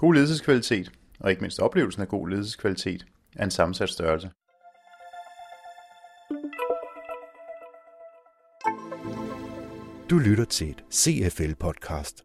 [0.00, 3.06] God ledelseskvalitet, og ikke mindst oplevelsen af god ledelseskvalitet,
[3.36, 4.30] er en sammensat størrelse.
[10.10, 12.24] Du lytter til et CFL-podcast.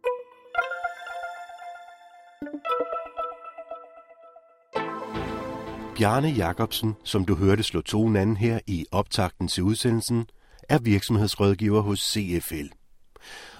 [5.97, 10.25] Bjarne Jacobsen, som du hørte slå tonen anden her i optakten til udsendelsen,
[10.69, 12.67] er virksomhedsrådgiver hos CFL.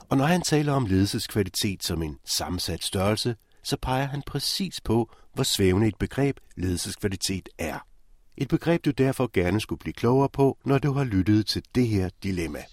[0.10, 3.36] Og når han taler om ledelseskvalitet som en sammensat størrelse,
[3.66, 7.80] så peger han præcis på, hvor svævende et begreb ledelseskvalitet er.
[8.38, 11.88] Et begreb, du derfor gerne skulle blive klogere på, når du har lyttet til det
[11.88, 12.64] her dilemma.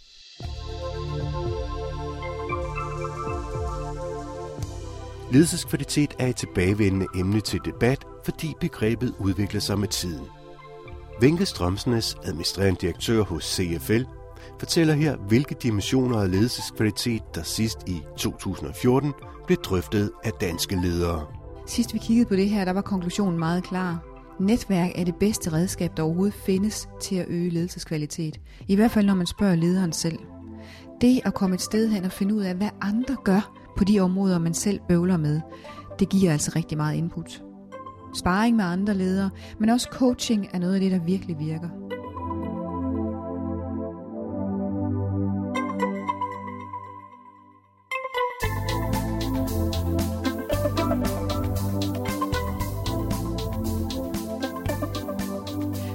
[5.33, 10.27] Ledelseskvalitet er et tilbagevendende emne til debat, fordi begrebet udvikler sig med tiden.
[11.21, 14.03] Vinke Strømsnes, administrerende direktør hos CFL,
[14.63, 19.13] fortæller her, hvilke dimensioner af ledelseskvalitet, der sidst i 2014
[19.47, 21.27] blev drøftet af danske ledere.
[21.67, 24.05] Sidst vi kiggede på det her, der var konklusionen meget klar.
[24.41, 28.41] Netværk er det bedste redskab, der overhovedet findes til at øge ledelseskvalitet.
[28.69, 30.19] I hvert fald, når man spørger lederen selv.
[31.01, 34.01] Det at komme et sted hen og finde ud af, hvad andre gør på de
[34.01, 35.41] områder, man selv bøvler med,
[35.99, 37.43] det giver altså rigtig meget input.
[38.15, 41.69] Sparring med andre ledere, men også coaching er noget af det, der virkelig virker.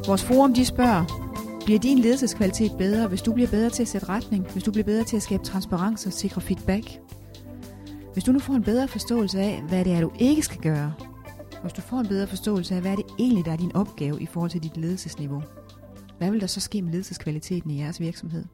[0.08, 1.06] Vores forum de spørger,
[1.66, 4.86] bliver din ledelseskvalitet bedre, hvis du bliver bedre til at sætte retning, hvis du bliver
[4.86, 6.86] bedre til at skabe transparens og sikre feedback?
[8.14, 10.94] Hvis du nu får en bedre forståelse af, hvad det er, du ikke skal gøre,
[11.62, 14.26] hvis du får en bedre forståelse af, hvad det egentlig der er din opgave i
[14.26, 15.44] forhold til dit ledelsesniveau,
[16.18, 18.46] hvad vil der så ske med ledelseskvaliteten i jeres virksomhed?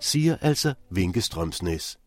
[0.00, 1.98] Siger altså Vinke Strømsnes.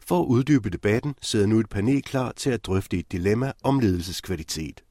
[0.00, 3.80] For at uddybe debatten sidder nu et panel klar til at drøfte et dilemma om
[3.80, 4.84] ledelseskvalitet.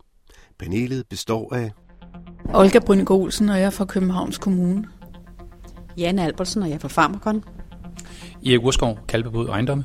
[0.60, 1.72] Panelet består af
[2.54, 4.88] Olga Brynæk Olsen, og jeg er fra Københavns Kommune.
[5.98, 7.44] Jan Albertsen, og jeg er fra Farmakon.
[8.46, 9.84] Erik Urskov, Kalvebod Ejendomme.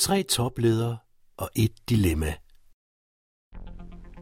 [0.00, 0.96] tre topledere
[1.36, 2.34] og et dilemma.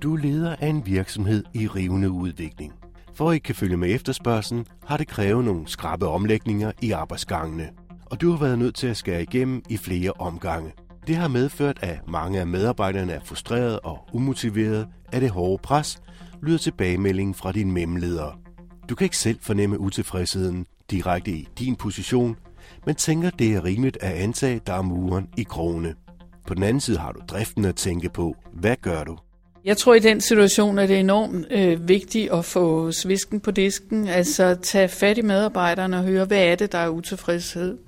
[0.03, 2.73] Du er leder af en virksomhed i rivende udvikling.
[3.15, 7.71] For at I kan følge med efterspørgselen, har det krævet nogle skrabe omlægninger i arbejdsgangene.
[8.07, 10.73] Og du har været nødt til at skære igennem i flere omgange.
[11.09, 16.03] Det har medført, at mange af medarbejderne er frustrerede og umotiverede af det hårde pres,
[16.43, 18.35] lyder tilbagemeldingen fra din memledere.
[18.89, 22.37] Du kan ikke selv fornemme utilfredsheden direkte i din position,
[22.87, 25.95] men tænker, det er rimeligt at antage, der er muren i krone.
[26.47, 28.37] På den anden side har du driften at tænke på.
[28.53, 29.19] Hvad gør du?
[29.65, 33.51] Jeg tror i den situation, at det er enormt øh, vigtigt at få svisken på
[33.51, 37.79] disken, altså tage fat i medarbejderne og høre, hvad er det, der er utilfredshed.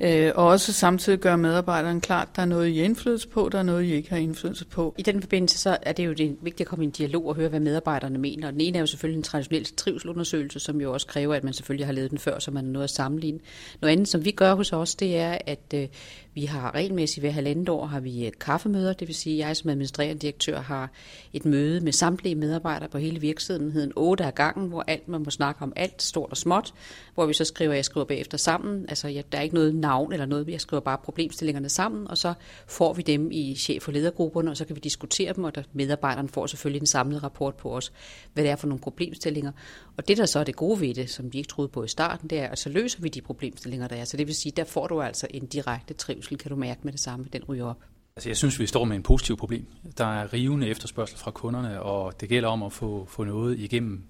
[0.00, 3.58] Øh, og også samtidig gøre medarbejderne klart, der er noget, I har indflydelse på, der
[3.58, 4.94] er noget, I ikke har indflydelse på.
[4.98, 7.34] I den forbindelse så er det jo det vigtigt at komme i en dialog og
[7.34, 8.50] høre, hvad medarbejderne mener.
[8.50, 11.86] Den ene er jo selvfølgelig en traditionel trivselundersøgelse, som jo også kræver, at man selvfølgelig
[11.86, 13.38] har lavet den før, så man er noget at sammenligne.
[13.80, 15.86] Noget andet, som vi gør hos os, det er, at øh,
[16.34, 19.56] vi har regelmæssigt hver halvandet år har vi øh, kaffemøder, det vil sige, at jeg
[19.56, 20.90] som administrerende direktør har
[21.32, 25.30] et møde med samtlige medarbejdere på hele virksomheden, otte af gangen, hvor alt man må
[25.30, 26.74] snakke om alt, stort og småt,
[27.14, 30.12] hvor vi så skriver, jeg skriver bagefter sammen, altså ja, der er ikke noget navn
[30.12, 32.34] eller noget, jeg skriver bare problemstillingerne sammen, og så
[32.66, 35.62] får vi dem i chef- og ledergrupperne, og så kan vi diskutere dem, og der
[35.72, 37.92] medarbejderne får selvfølgelig en samlet rapport på os,
[38.32, 39.52] hvad det er for nogle problemstillinger.
[39.96, 41.88] Og det, der så er det gode ved det, som vi ikke troede på i
[41.88, 44.04] starten, det er, at så løser vi de problemstillinger, der er.
[44.04, 46.92] Så det vil sige, der får du altså en direkte trivsel, kan du mærke med
[46.92, 47.84] det samme, den ryger op.
[48.16, 49.66] Altså, jeg synes, vi står med en positiv problem.
[49.98, 54.02] Der er rivende efterspørgsel fra kunderne, og det gælder om at få, få noget igennem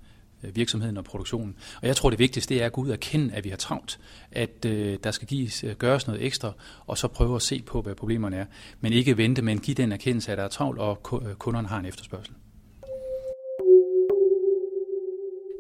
[0.43, 1.57] øh, virksomheden og produktionen.
[1.83, 3.57] Og jeg tror, det vigtigste det er at gå ud og erkende, at vi har
[3.57, 3.99] travlt,
[4.33, 6.53] at øh, der skal gives, øh, gøres noget ekstra,
[6.87, 8.47] og så prøve at se på, hvad problemerne er.
[8.81, 11.79] Men ikke vente, men give den erkendelse, at der er travlt, og øh, kunderne har
[11.79, 12.35] en efterspørgsel.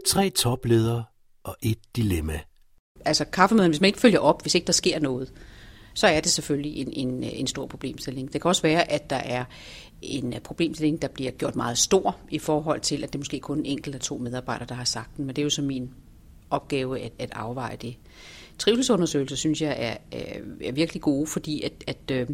[0.06, 1.04] Tre topledere
[1.44, 2.40] og et dilemma.
[3.04, 5.32] Altså kaffemøden, hvis man ikke følger op, hvis ikke der sker noget,
[5.94, 8.32] så er det selvfølgelig en, en, en stor problemstilling.
[8.32, 9.44] Det kan også være, at der er
[10.02, 13.66] en problemstilling, der bliver gjort meget stor i forhold til, at det måske kun en
[13.66, 15.24] enkelt af to medarbejdere, der har sagt den.
[15.24, 15.90] Men det er jo så min
[16.50, 17.96] opgave at, at afveje det.
[18.58, 22.28] Trivselsundersøgelser synes jeg er, er, er virkelig gode, fordi at, at øh,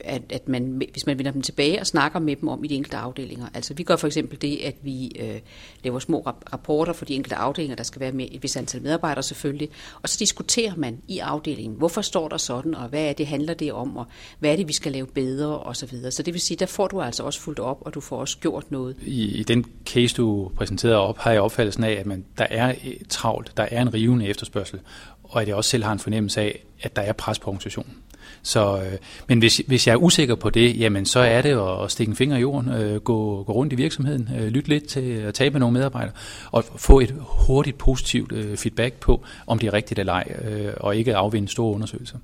[0.00, 2.74] at, at man, hvis man vender dem tilbage og snakker med dem om i de
[2.74, 3.46] enkelte afdelinger.
[3.54, 5.40] Altså vi gør for eksempel det, at vi øh,
[5.84, 6.20] laver små
[6.52, 9.68] rapporter for de enkelte afdelinger, der skal være med et vis antal medarbejdere selvfølgelig,
[10.02, 13.54] og så diskuterer man i afdelingen, hvorfor står der sådan, og hvad er det, handler
[13.54, 14.06] det om, og
[14.38, 16.10] hvad er det, vi skal lave bedre, og så videre.
[16.10, 18.38] Så det vil sige, der får du altså også fuldt op, og du får også
[18.38, 18.96] gjort noget.
[19.06, 22.68] I, i den case, du præsenterede op, har jeg opfattelsen af, at man, der er
[22.68, 24.80] øh, travlt, der er en rivende efterspørgsel,
[25.24, 27.96] og at jeg også selv har en fornemmelse af, at der er pres på organisationen.
[28.42, 28.98] Så, øh,
[29.28, 32.10] men hvis, hvis jeg er usikker på det, jamen så er det at, at stikke
[32.10, 35.34] en finger i jorden, øh, gå, gå rundt i virksomheden, øh, lytte lidt til at
[35.34, 36.12] tale med nogle medarbejdere,
[36.50, 40.72] og få et hurtigt positivt øh, feedback på, om det er rigtigt eller ej, øh,
[40.76, 42.16] og ikke afvinde store undersøgelser.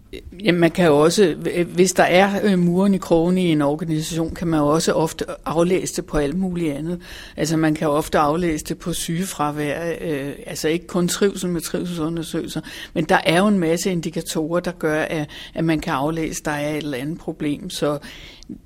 [0.44, 3.62] Jamen man kan jo også, øh, hvis der er øh, muren i krogen i en
[3.62, 7.00] organisation, kan man jo også ofte aflæse det på alt muligt andet.
[7.36, 12.60] Altså man kan ofte aflæse det på sygefravær, øh, altså ikke kun trivsel med trivselsundersøgelser,
[12.94, 16.44] men der er jo en masse indikatorer, der gør, at, at man kan aflæse, at
[16.44, 17.70] der er et eller andet problem.
[17.70, 17.98] Så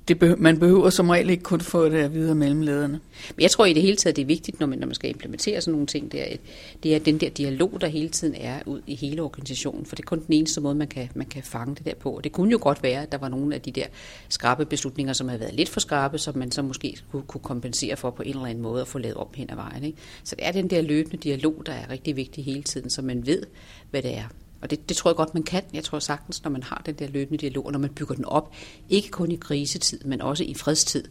[0.07, 2.99] det behøver, man behøver som regel ikke kun få det at vide af mellemlederne.
[3.35, 5.09] Men jeg tror i det hele taget, det er vigtigt, når man, når man skal
[5.09, 6.37] implementere sådan nogle ting, det er,
[6.83, 10.03] det er den der dialog, der hele tiden er ud i hele organisationen, for det
[10.03, 12.11] er kun den eneste måde, man kan, man kan fange det der på.
[12.11, 13.85] Og det kunne jo godt være, at der var nogle af de der
[14.29, 17.95] skarpe beslutninger, som havde været lidt for skarpe, som man så måske kunne, kunne kompensere
[17.95, 19.83] for på en eller anden måde at få lavet om hen ad vejen.
[19.83, 19.97] Ikke?
[20.23, 23.25] Så det er den der løbende dialog, der er rigtig vigtig hele tiden, så man
[23.25, 23.43] ved,
[23.91, 24.27] hvad det er,
[24.63, 25.63] og det, det tror jeg godt, man kan.
[25.73, 28.25] Jeg tror sagtens, når man har den der løbende dialog, og når man bygger den
[28.25, 28.53] op,
[28.89, 31.03] ikke kun i krisetid, men også i fredstid,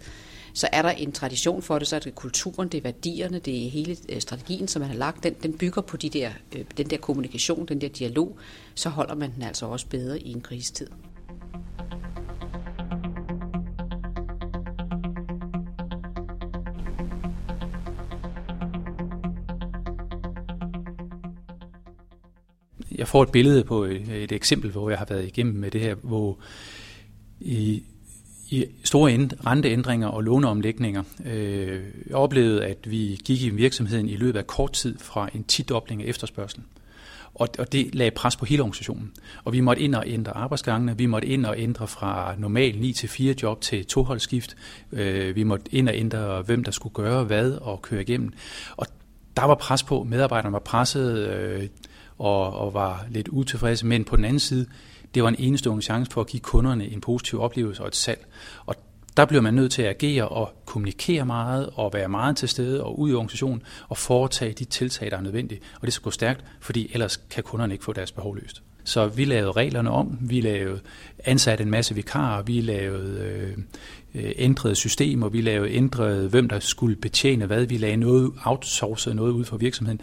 [0.54, 3.66] så er der en tradition for det, så er det kulturen, det er værdierne, det
[3.66, 6.64] er hele øh, strategien, som man har lagt, den, den bygger på de der, øh,
[6.76, 8.38] den der kommunikation, den der dialog,
[8.74, 10.86] så holder man den altså også bedre i en krisetid.
[23.02, 25.80] Jeg får et billede på et, et eksempel, hvor jeg har været igennem med det
[25.80, 26.38] her, hvor
[27.40, 27.82] i,
[28.50, 34.38] i store renteændringer og låneomlægninger øh, jeg oplevede, at vi gik i virksomheden i løbet
[34.38, 36.66] af kort tid fra en tidobling af efterspørgselen.
[37.34, 39.12] Og, og det lagde pres på hele organisationen.
[39.44, 42.92] Og vi måtte ind og ændre arbejdsgangene, vi måtte ind og ændre fra normal 9
[42.92, 44.56] til 4 job til toholdsskift,
[44.92, 48.32] øh, vi måtte ind og ændre, hvem der skulle gøre hvad og køre igennem.
[48.76, 48.86] Og
[49.36, 51.68] der var pres på, medarbejderne var presset, øh,
[52.22, 54.66] og, og var lidt utilfredse, men på den anden side,
[55.14, 58.26] det var en enestående chance for at give kunderne en positiv oplevelse og et salg.
[58.66, 58.74] Og
[59.16, 62.84] der bliver man nødt til at agere og kommunikere meget og være meget til stede
[62.84, 65.60] og ud i organisationen og foretage de tiltag, der er nødvendige.
[65.80, 68.62] Og det skal gå stærkt, fordi ellers kan kunderne ikke få deres behov løst.
[68.84, 70.80] Så vi lavede reglerne om, vi lavede
[71.24, 73.54] ansat en masse vikarer, vi lavede
[74.14, 79.16] øh, ændrede systemer, vi lavede ændrede, hvem der skulle betjene hvad, vi lavede noget outsourcet
[79.16, 80.00] noget ud for virksomheden.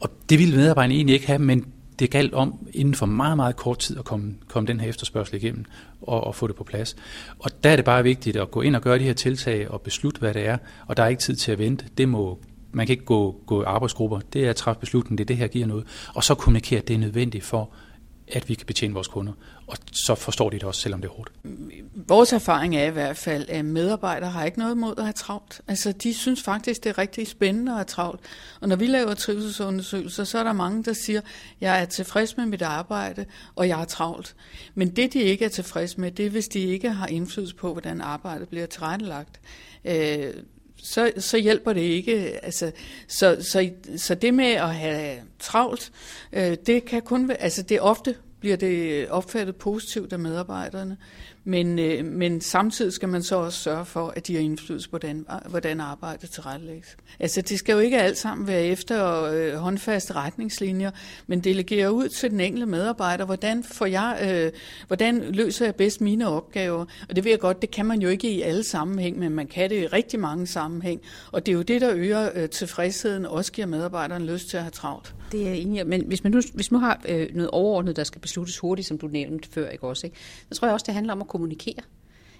[0.00, 1.66] Og det ville medarbejderne egentlig ikke have, men
[1.98, 5.36] det galt om inden for meget, meget kort tid at komme, komme den her efterspørgsel
[5.36, 5.64] igennem
[6.02, 6.96] og, og få det på plads.
[7.38, 9.80] Og der er det bare vigtigt at gå ind og gøre de her tiltag og
[9.80, 11.84] beslutte, hvad det er, og der er ikke tid til at vente.
[11.98, 12.38] Det må
[12.74, 14.20] man kan ikke gå, gå i arbejdsgrupper.
[14.32, 15.84] Det er at træffe beslutningen, det er det her giver noget.
[16.14, 17.70] Og så kommunikere, at det er nødvendigt for,
[18.28, 19.32] at vi kan betjene vores kunder.
[19.66, 21.32] Og så forstår de det også, selvom det er hårdt.
[21.94, 25.60] Vores erfaring er i hvert fald, at medarbejdere har ikke noget imod at have travlt.
[25.68, 28.20] Altså, de synes faktisk, det er rigtig spændende at have travlt.
[28.60, 31.20] Og når vi laver trivselsundersøgelser, så er der mange, der siger,
[31.60, 33.26] jeg er tilfreds med mit arbejde,
[33.56, 34.36] og jeg er travlt.
[34.74, 37.72] Men det, de ikke er tilfreds med, det er, hvis de ikke har indflydelse på,
[37.72, 39.40] hvordan arbejdet bliver tilrettelagt.
[39.84, 40.34] Øh,
[40.84, 42.44] så, så hjælper det ikke.
[42.44, 42.72] Altså,
[43.08, 45.92] så, så, så det med at have travlt,
[46.32, 50.96] øh, det kan kun være, altså det ofte bliver det opfattet positivt af medarbejderne.
[51.44, 54.98] Men, øh, men samtidig skal man så også sørge for, at de har indflydelse på,
[54.98, 56.96] hvordan, hvordan arbejdet tilrettelægges.
[57.20, 60.90] Altså det skal jo ikke alt sammen være efter øh, håndfaste retningslinjer,
[61.26, 66.00] men delegere ud til den enkelte medarbejder, hvordan, får jeg, øh, hvordan løser jeg bedst
[66.00, 66.84] mine opgaver.
[67.08, 69.46] Og det ved jeg godt, det kan man jo ikke i alle sammenhæng, men man
[69.46, 71.00] kan det i rigtig mange sammenhæng.
[71.32, 74.56] Og det er jo det, der øger øh, tilfredsheden og også giver medarbejderen lyst til
[74.56, 75.14] at have travlt.
[75.32, 78.04] Det er enig Men hvis man nu, hvis man nu har øh, noget overordnet, der
[78.04, 80.16] skal besluttes hurtigt, som du nævnte før, ikke også, ikke?
[80.52, 81.82] så tror jeg også, det handler om at kommunikere.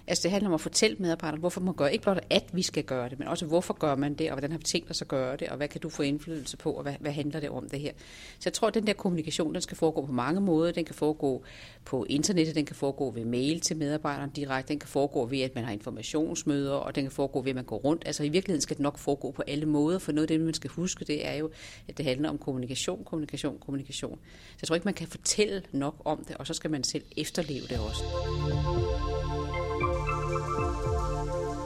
[0.07, 2.83] Altså det handler om at fortælle medarbejderne, hvorfor man gør, ikke blot at vi skal
[2.83, 5.07] gøre det, men også hvorfor gør man det, og hvordan har vi tænkt os at
[5.07, 7.69] gøre det, og hvad kan du få indflydelse på, og hvad, hvad handler det om
[7.69, 7.91] det her.
[8.39, 10.71] Så jeg tror, at den der kommunikation, den skal foregå på mange måder.
[10.71, 11.43] Den kan foregå
[11.85, 15.55] på internettet, den kan foregå ved mail til medarbejderne direkte, den kan foregå ved, at
[15.55, 18.03] man har informationsmøder, og den kan foregå ved, at man går rundt.
[18.05, 20.53] Altså i virkeligheden skal det nok foregå på alle måder, for noget af det, man
[20.53, 21.49] skal huske, det er jo,
[21.87, 24.19] at det handler om kommunikation, kommunikation, kommunikation.
[24.51, 27.03] Så jeg tror ikke, man kan fortælle nok om det, og så skal man selv
[27.17, 28.03] efterleve det også.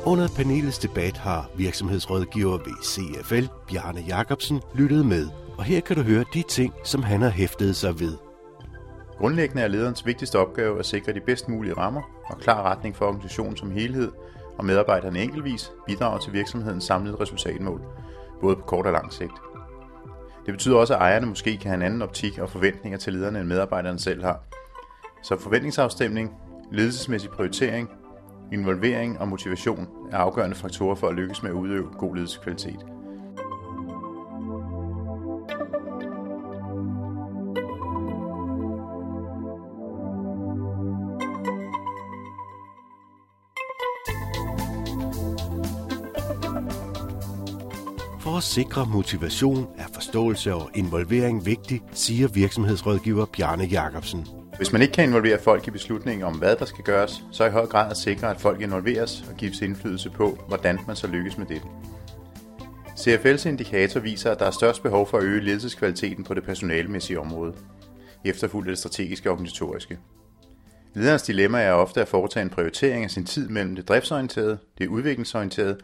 [0.06, 5.28] Under panelets debat har virksomhedsrådgiver ved CFL, Bjarne Jacobsen, lyttet med.
[5.58, 8.18] Og her kan du høre de ting, som han har hæftet sig ved.
[9.18, 13.06] Grundlæggende er lederens vigtigste opgave at sikre de bedst mulige rammer og klar retning for
[13.06, 14.12] organisationen som helhed,
[14.58, 17.82] og medarbejderne enkeltvis bidrager til virksomhedens samlede resultatmål,
[18.42, 19.34] både på kort og lang sigt.
[20.46, 23.40] Det betyder også, at ejerne måske kan have en anden optik og forventninger til lederne,
[23.40, 24.40] end medarbejderne selv har.
[25.24, 26.34] Så forventningsafstemning,
[26.72, 27.90] ledelsesmæssig prioritering
[28.52, 32.86] Involvering og motivation er afgørende faktorer for at lykkes med at udøve god ledelseskvalitet.
[48.20, 54.39] For at sikre motivation er forståelse og involvering vigtig, siger virksomhedsrådgiver Bjarne Jacobsen.
[54.60, 57.48] Hvis man ikke kan involvere folk i beslutningen om, hvad der skal gøres, så er
[57.48, 61.08] i høj grad at sikre, at folk involveres og gives indflydelse på, hvordan man så
[61.08, 61.62] lykkes med det.
[63.00, 67.20] CFL's indikator viser, at der er størst behov for at øge ledelseskvaliteten på det personalemæssige
[67.20, 67.54] område,
[68.26, 70.00] efterfulgt af det strategiske og organisatoriske.
[70.94, 74.88] Lederens dilemma er ofte at foretage en prioritering af sin tid mellem det driftsorienterede, det
[74.88, 75.78] udviklingsorienterede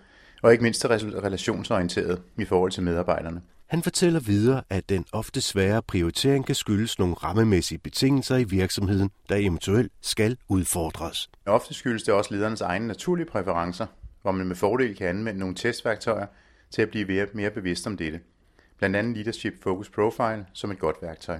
[0.44, 3.42] og ikke mindst det relationsorienterede i forhold til medarbejderne.
[3.68, 9.10] Han fortæller videre, at den ofte svære prioritering kan skyldes nogle rammemæssige betingelser i virksomheden,
[9.30, 11.30] der eventuelt skal udfordres.
[11.46, 13.86] Ofte skyldes det også ledernes egne naturlige præferencer,
[14.22, 16.26] hvor man med fordel kan anvende nogle testværktøjer
[16.72, 18.20] til at blive mere bevidst om dette.
[18.78, 21.40] Blandt andet Leadership Focus Profile som et godt værktøj.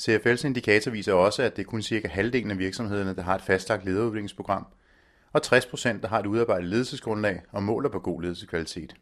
[0.00, 3.42] CFL's indikator viser også, at det er kun cirka halvdelen af virksomhederne, der har et
[3.42, 4.66] fastlagt lederudviklingsprogram,
[5.32, 8.94] og 60% der har et udarbejdet ledelsesgrundlag og måler på god ledelseskvalitet.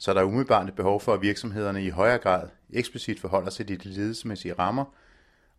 [0.00, 3.66] Så der er umiddelbart et behov for, at virksomhederne i højere grad eksplicit forholder sig
[3.66, 4.84] til de ledelsesmæssige rammer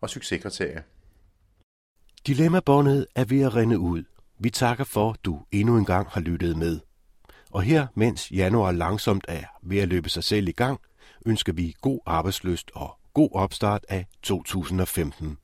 [0.02, 0.82] og succeskriterier.
[2.28, 4.04] Dilemmabåndet er ved at rende ud.
[4.40, 6.80] Vi takker for, at du endnu en gang har lyttet med.
[7.52, 10.80] Og her, mens januar langsomt er ved at løbe sig selv i gang,
[11.26, 15.38] ønsker vi god arbejdsløst og god opstart af 2015.